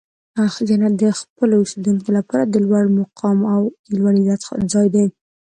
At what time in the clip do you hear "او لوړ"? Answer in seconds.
3.53-4.13